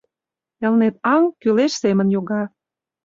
[0.65, 2.43] Элнет аҥ кӱлеш семын йога.